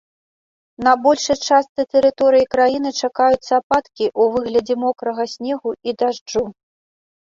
[0.87, 6.45] На большай частцы тэрыторыі краіны чакаюцца ападкі ў выглядзе мокрага снегу і дажджу.